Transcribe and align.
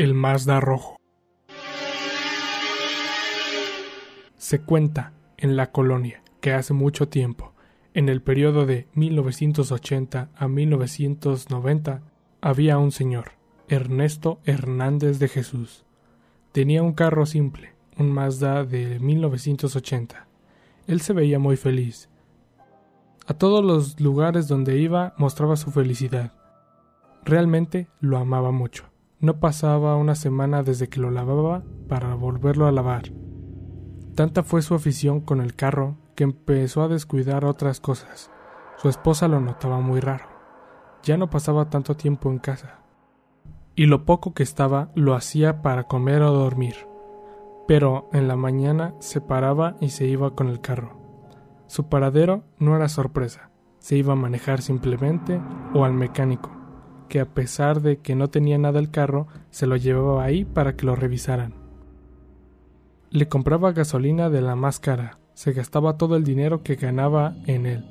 El 0.00 0.14
Mazda 0.14 0.60
Rojo. 0.60 0.96
Se 4.38 4.62
cuenta 4.62 5.12
en 5.36 5.56
la 5.56 5.72
colonia 5.72 6.22
que 6.40 6.54
hace 6.54 6.72
mucho 6.72 7.08
tiempo, 7.08 7.52
en 7.92 8.08
el 8.08 8.22
periodo 8.22 8.64
de 8.64 8.88
1980 8.94 10.30
a 10.34 10.48
1990, 10.48 12.00
había 12.40 12.78
un 12.78 12.92
señor, 12.92 13.32
Ernesto 13.68 14.40
Hernández 14.46 15.18
de 15.18 15.28
Jesús. 15.28 15.84
Tenía 16.52 16.82
un 16.82 16.94
carro 16.94 17.26
simple, 17.26 17.74
un 17.98 18.10
Mazda 18.10 18.64
de 18.64 18.98
1980. 19.00 20.26
Él 20.86 21.02
se 21.02 21.12
veía 21.12 21.38
muy 21.38 21.58
feliz. 21.58 22.08
A 23.26 23.34
todos 23.34 23.62
los 23.62 24.00
lugares 24.00 24.48
donde 24.48 24.78
iba 24.78 25.12
mostraba 25.18 25.56
su 25.56 25.70
felicidad. 25.70 26.32
Realmente 27.22 27.88
lo 28.00 28.16
amaba 28.16 28.50
mucho. 28.50 28.89
No 29.20 29.38
pasaba 29.38 29.96
una 29.96 30.14
semana 30.14 30.62
desde 30.62 30.88
que 30.88 30.98
lo 30.98 31.10
lavaba 31.10 31.62
para 31.88 32.14
volverlo 32.14 32.66
a 32.66 32.72
lavar. 32.72 33.12
Tanta 34.14 34.42
fue 34.42 34.62
su 34.62 34.74
afición 34.74 35.20
con 35.20 35.42
el 35.42 35.54
carro 35.54 35.98
que 36.14 36.24
empezó 36.24 36.82
a 36.82 36.88
descuidar 36.88 37.44
otras 37.44 37.80
cosas. 37.80 38.30
Su 38.78 38.88
esposa 38.88 39.28
lo 39.28 39.38
notaba 39.38 39.78
muy 39.80 40.00
raro. 40.00 40.24
Ya 41.02 41.18
no 41.18 41.28
pasaba 41.28 41.68
tanto 41.68 41.96
tiempo 41.96 42.30
en 42.30 42.38
casa. 42.38 42.80
Y 43.74 43.86
lo 43.86 44.06
poco 44.06 44.32
que 44.32 44.42
estaba 44.42 44.90
lo 44.94 45.14
hacía 45.14 45.60
para 45.60 45.84
comer 45.84 46.22
o 46.22 46.32
dormir. 46.32 46.76
Pero 47.68 48.08
en 48.14 48.26
la 48.26 48.36
mañana 48.36 48.94
se 49.00 49.20
paraba 49.20 49.76
y 49.82 49.90
se 49.90 50.06
iba 50.06 50.34
con 50.34 50.48
el 50.48 50.62
carro. 50.62 50.98
Su 51.66 51.90
paradero 51.90 52.44
no 52.58 52.74
era 52.74 52.88
sorpresa. 52.88 53.50
Se 53.80 53.96
iba 53.96 54.14
a 54.14 54.16
manejar 54.16 54.62
simplemente 54.62 55.42
o 55.74 55.84
al 55.84 55.92
mecánico 55.92 56.59
que 57.10 57.20
a 57.20 57.26
pesar 57.26 57.82
de 57.82 57.98
que 57.98 58.14
no 58.14 58.30
tenía 58.30 58.56
nada 58.56 58.78
el 58.78 58.90
carro, 58.90 59.26
se 59.50 59.66
lo 59.66 59.76
llevaba 59.76 60.24
ahí 60.24 60.44
para 60.44 60.76
que 60.76 60.86
lo 60.86 60.94
revisaran. 60.94 61.52
Le 63.10 63.28
compraba 63.28 63.72
gasolina 63.72 64.30
de 64.30 64.40
la 64.40 64.54
más 64.54 64.78
cara, 64.78 65.18
se 65.34 65.52
gastaba 65.52 65.98
todo 65.98 66.16
el 66.16 66.22
dinero 66.22 66.62
que 66.62 66.76
ganaba 66.76 67.34
en 67.46 67.66
él. 67.66 67.84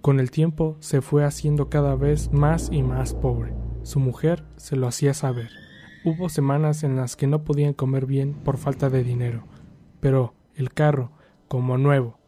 Con 0.00 0.18
el 0.18 0.32
tiempo 0.32 0.76
se 0.80 1.00
fue 1.00 1.24
haciendo 1.24 1.70
cada 1.70 1.94
vez 1.94 2.32
más 2.32 2.68
y 2.72 2.82
más 2.82 3.14
pobre. 3.14 3.54
Su 3.84 4.00
mujer 4.00 4.42
se 4.56 4.74
lo 4.74 4.88
hacía 4.88 5.14
saber. 5.14 5.50
Hubo 6.04 6.28
semanas 6.28 6.82
en 6.82 6.96
las 6.96 7.14
que 7.14 7.28
no 7.28 7.44
podían 7.44 7.74
comer 7.74 8.06
bien 8.06 8.34
por 8.34 8.56
falta 8.56 8.90
de 8.90 9.04
dinero, 9.04 9.44
pero 10.00 10.34
el 10.56 10.74
carro, 10.74 11.12
como 11.46 11.78
nuevo, 11.78 12.18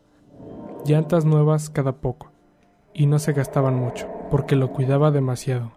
llantas 0.87 1.25
nuevas 1.25 1.71
cada 1.71 1.97
poco, 1.97 2.31
y 2.93 3.07
no 3.07 3.19
se 3.19 3.33
gastaban 3.33 3.75
mucho 3.75 4.14
porque 4.31 4.57
lo 4.57 4.73
cuidaba 4.73 5.11
demasiado. 5.11 5.73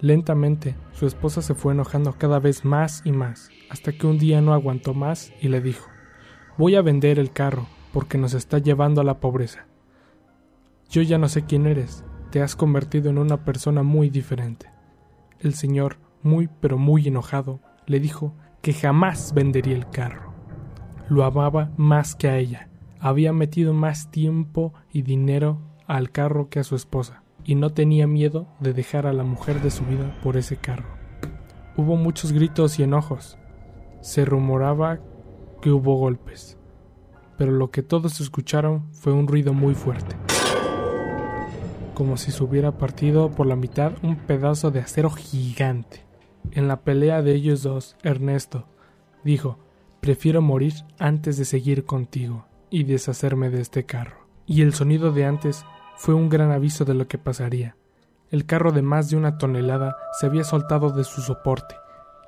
Lentamente, 0.00 0.74
su 0.92 1.06
esposa 1.06 1.42
se 1.42 1.54
fue 1.54 1.72
enojando 1.72 2.12
cada 2.14 2.40
vez 2.40 2.64
más 2.64 3.02
y 3.04 3.12
más, 3.12 3.50
hasta 3.70 3.92
que 3.92 4.06
un 4.06 4.18
día 4.18 4.40
no 4.40 4.52
aguantó 4.52 4.94
más 4.94 5.32
y 5.40 5.48
le 5.48 5.60
dijo 5.60 5.88
Voy 6.58 6.74
a 6.74 6.82
vender 6.82 7.18
el 7.18 7.30
carro, 7.30 7.66
porque 7.92 8.18
nos 8.18 8.34
está 8.34 8.58
llevando 8.58 9.00
a 9.00 9.04
la 9.04 9.20
pobreza. 9.20 9.66
Yo 10.90 11.02
ya 11.02 11.18
no 11.18 11.28
sé 11.28 11.44
quién 11.44 11.66
eres, 11.66 12.04
te 12.30 12.42
has 12.42 12.56
convertido 12.56 13.10
en 13.10 13.18
una 13.18 13.44
persona 13.44 13.82
muy 13.82 14.10
diferente. 14.10 14.66
El 15.38 15.54
señor, 15.54 15.96
muy 16.22 16.48
pero 16.60 16.78
muy 16.78 17.06
enojado, 17.08 17.60
le 17.86 18.00
dijo 18.00 18.34
que 18.60 18.72
jamás 18.72 19.32
vendería 19.34 19.74
el 19.74 19.88
carro. 19.88 20.34
Lo 21.08 21.24
amaba 21.24 21.70
más 21.76 22.14
que 22.14 22.28
a 22.28 22.38
ella, 22.38 22.68
había 23.00 23.32
metido 23.32 23.72
más 23.72 24.10
tiempo 24.10 24.74
y 24.92 25.02
dinero 25.02 25.60
al 25.86 26.10
carro 26.10 26.48
que 26.48 26.60
a 26.60 26.64
su 26.64 26.74
esposa, 26.76 27.22
y 27.44 27.54
no 27.54 27.70
tenía 27.70 28.06
miedo 28.06 28.46
de 28.60 28.72
dejar 28.72 29.06
a 29.06 29.12
la 29.12 29.24
mujer 29.24 29.60
de 29.60 29.70
su 29.70 29.84
vida 29.84 30.18
por 30.22 30.36
ese 30.36 30.56
carro. 30.56 30.86
Hubo 31.76 31.96
muchos 31.96 32.32
gritos 32.32 32.78
y 32.78 32.82
enojos. 32.82 33.38
Se 34.00 34.24
rumoraba 34.24 35.00
que 35.60 35.70
hubo 35.70 35.96
golpes, 35.96 36.58
pero 37.36 37.52
lo 37.52 37.70
que 37.70 37.82
todos 37.82 38.20
escucharon 38.20 38.92
fue 38.92 39.12
un 39.12 39.26
ruido 39.26 39.52
muy 39.52 39.74
fuerte, 39.74 40.16
como 41.94 42.16
si 42.16 42.30
se 42.32 42.42
hubiera 42.42 42.78
partido 42.78 43.30
por 43.30 43.46
la 43.46 43.56
mitad 43.56 43.92
un 44.02 44.16
pedazo 44.16 44.70
de 44.70 44.80
acero 44.80 45.10
gigante. 45.10 46.04
En 46.50 46.68
la 46.68 46.80
pelea 46.80 47.22
de 47.22 47.34
ellos 47.34 47.62
dos, 47.62 47.96
Ernesto 48.02 48.66
dijo, 49.24 49.58
prefiero 50.00 50.42
morir 50.42 50.74
antes 50.98 51.36
de 51.36 51.44
seguir 51.44 51.84
contigo 51.84 52.46
y 52.70 52.84
deshacerme 52.84 53.50
de 53.50 53.60
este 53.60 53.84
carro. 53.84 54.26
Y 54.46 54.62
el 54.62 54.74
sonido 54.74 55.12
de 55.12 55.24
antes 55.24 55.64
fue 55.96 56.14
un 56.14 56.28
gran 56.28 56.50
aviso 56.50 56.84
de 56.84 56.94
lo 56.94 57.06
que 57.06 57.18
pasaría. 57.18 57.76
El 58.30 58.46
carro 58.46 58.72
de 58.72 58.82
más 58.82 59.10
de 59.10 59.16
una 59.16 59.38
tonelada 59.38 59.96
se 60.18 60.26
había 60.26 60.44
soltado 60.44 60.90
de 60.90 61.04
su 61.04 61.20
soporte. 61.20 61.76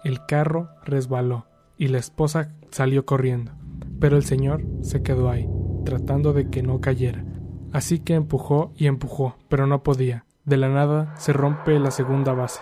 El 0.04 0.24
carro 0.26 0.68
resbaló 0.84 1.46
y 1.76 1.88
la 1.88 1.98
esposa 1.98 2.52
salió 2.70 3.04
corriendo, 3.06 3.52
pero 4.00 4.16
el 4.16 4.24
señor 4.24 4.62
se 4.82 5.02
quedó 5.02 5.30
ahí, 5.30 5.48
tratando 5.84 6.32
de 6.32 6.50
que 6.50 6.62
no 6.62 6.80
cayera. 6.80 7.24
Así 7.72 7.98
que 7.98 8.14
empujó 8.14 8.72
y 8.76 8.86
empujó, 8.86 9.36
pero 9.48 9.66
no 9.66 9.82
podía. 9.82 10.24
De 10.44 10.56
la 10.56 10.68
nada 10.68 11.16
se 11.16 11.32
rompe 11.32 11.78
la 11.78 11.90
segunda 11.90 12.32
base. 12.32 12.60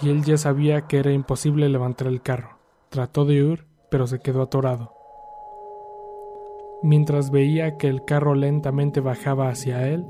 Y 0.00 0.10
él 0.10 0.22
ya 0.22 0.36
sabía 0.36 0.86
que 0.86 0.98
era 0.98 1.10
imposible 1.10 1.68
levantar 1.68 2.06
el 2.06 2.22
carro. 2.22 2.58
Trató 2.90 3.24
de 3.24 3.42
huir, 3.42 3.66
pero 3.90 4.06
se 4.06 4.20
quedó 4.20 4.42
atorado 4.42 5.01
mientras 6.82 7.30
veía 7.30 7.76
que 7.76 7.88
el 7.88 8.04
carro 8.04 8.34
lentamente 8.34 9.00
bajaba 9.00 9.48
hacia 9.48 9.88
él 9.88 10.04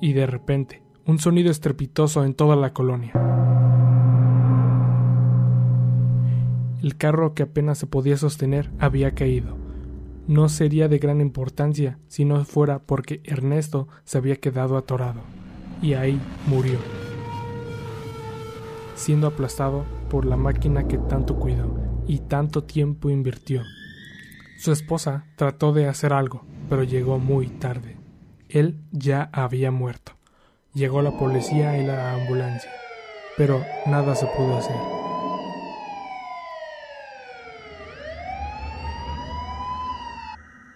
y 0.00 0.12
de 0.12 0.26
repente 0.26 0.82
un 1.06 1.18
sonido 1.18 1.50
estrepitoso 1.50 2.24
en 2.24 2.34
toda 2.34 2.56
la 2.56 2.72
colonia. 2.72 3.12
El 6.82 6.96
carro 6.96 7.34
que 7.34 7.42
apenas 7.42 7.78
se 7.78 7.86
podía 7.86 8.16
sostener 8.16 8.70
había 8.78 9.14
caído. 9.14 9.56
No 10.26 10.48
sería 10.48 10.88
de 10.88 10.98
gran 10.98 11.20
importancia 11.20 11.98
si 12.06 12.24
no 12.24 12.44
fuera 12.44 12.78
porque 12.78 13.20
Ernesto 13.24 13.88
se 14.04 14.18
había 14.18 14.36
quedado 14.36 14.76
atorado, 14.76 15.20
y 15.82 15.94
ahí 15.94 16.20
murió, 16.46 16.78
siendo 18.94 19.26
aplastado 19.26 19.84
por 20.08 20.24
la 20.24 20.36
máquina 20.36 20.86
que 20.86 20.98
tanto 20.98 21.36
cuidó 21.36 21.74
y 22.06 22.18
tanto 22.20 22.62
tiempo 22.64 23.10
invirtió. 23.10 23.62
Su 24.60 24.72
esposa 24.72 25.24
trató 25.36 25.72
de 25.72 25.88
hacer 25.88 26.12
algo, 26.12 26.44
pero 26.68 26.82
llegó 26.82 27.18
muy 27.18 27.46
tarde. 27.46 27.96
Él 28.50 28.78
ya 28.92 29.30
había 29.32 29.70
muerto. 29.70 30.12
Llegó 30.74 31.00
la 31.00 31.18
policía 31.18 31.78
y 31.78 31.86
la 31.86 32.12
ambulancia, 32.12 32.70
pero 33.38 33.64
nada 33.86 34.14
se 34.14 34.26
pudo 34.26 34.58
hacer. 34.58 34.76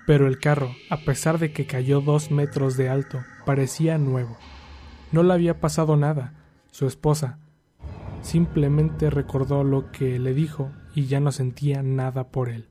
Pero 0.06 0.28
el 0.28 0.38
carro, 0.38 0.70
a 0.88 0.96
pesar 1.04 1.38
de 1.38 1.52
que 1.52 1.66
cayó 1.66 2.00
dos 2.00 2.30
metros 2.30 2.78
de 2.78 2.88
alto, 2.88 3.22
parecía 3.44 3.98
nuevo. 3.98 4.38
No 5.12 5.22
le 5.22 5.34
había 5.34 5.60
pasado 5.60 5.98
nada. 5.98 6.32
Su 6.70 6.86
esposa 6.86 7.38
simplemente 8.22 9.10
recordó 9.10 9.62
lo 9.62 9.92
que 9.92 10.18
le 10.18 10.32
dijo 10.32 10.72
y 10.94 11.04
ya 11.04 11.20
no 11.20 11.32
sentía 11.32 11.82
nada 11.82 12.28
por 12.28 12.48
él. 12.48 12.70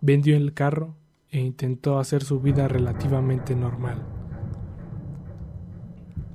Vendió 0.00 0.36
el 0.36 0.54
carro 0.54 0.94
e 1.28 1.40
intentó 1.40 1.98
hacer 1.98 2.22
su 2.22 2.40
vida 2.40 2.68
relativamente 2.68 3.56
normal. 3.56 4.06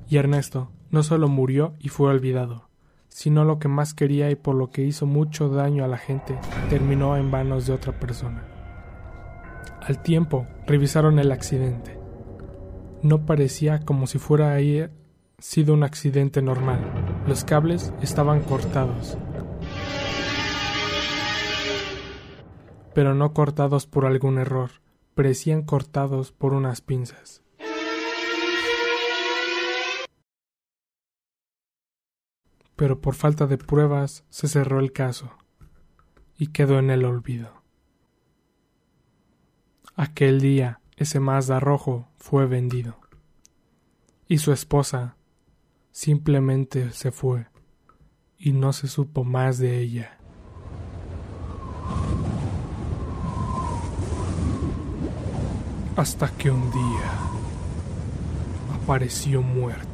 Y 0.08 0.18
Ernesto 0.18 0.70
no 0.90 1.02
solo 1.02 1.28
murió 1.28 1.74
y 1.80 1.88
fue 1.88 2.10
olvidado, 2.10 2.68
sino 3.08 3.44
lo 3.44 3.58
que 3.58 3.68
más 3.68 3.94
quería 3.94 4.30
y 4.30 4.34
por 4.34 4.54
lo 4.54 4.70
que 4.70 4.82
hizo 4.82 5.06
mucho 5.06 5.48
daño 5.48 5.82
a 5.82 5.88
la 5.88 5.96
gente 5.98 6.38
terminó 6.68 7.16
en 7.16 7.30
manos 7.30 7.66
de 7.66 7.72
otra 7.72 7.98
persona. 7.98 8.44
Al 9.80 10.02
tiempo, 10.02 10.46
revisaron 10.66 11.18
el 11.18 11.32
accidente. 11.32 11.98
No 13.02 13.26
parecía 13.26 13.80
como 13.80 14.06
si 14.06 14.18
fuera 14.18 14.52
ahí 14.52 14.88
sido 15.38 15.74
un 15.74 15.84
accidente 15.84 16.42
normal. 16.42 16.80
Los 17.26 17.44
cables 17.44 17.92
estaban 18.02 18.40
cortados 18.40 19.18
pero 22.94 23.14
no 23.14 23.34
cortados 23.34 23.86
por 23.86 24.06
algún 24.06 24.38
error, 24.38 24.70
parecían 25.14 25.62
cortados 25.62 26.32
por 26.32 26.54
unas 26.54 26.80
pinzas. 26.80 27.42
Pero 32.76 33.00
por 33.00 33.14
falta 33.14 33.46
de 33.46 33.58
pruebas 33.58 34.24
se 34.30 34.48
cerró 34.48 34.80
el 34.80 34.92
caso 34.92 35.30
y 36.36 36.48
quedó 36.48 36.78
en 36.78 36.90
el 36.90 37.04
olvido. 37.04 37.62
Aquel 39.96 40.40
día 40.40 40.80
ese 40.96 41.20
Mazda 41.20 41.60
rojo 41.60 42.08
fue 42.16 42.46
vendido 42.46 42.98
y 44.26 44.38
su 44.38 44.52
esposa 44.52 45.16
simplemente 45.92 46.90
se 46.90 47.12
fue 47.12 47.46
y 48.36 48.52
no 48.52 48.72
se 48.72 48.88
supo 48.88 49.22
más 49.22 49.58
de 49.58 49.78
ella. 49.78 50.18
Hasta 55.96 56.28
que 56.28 56.50
un 56.50 56.70
día 56.70 57.10
apareció 58.82 59.42
muerto. 59.42 59.93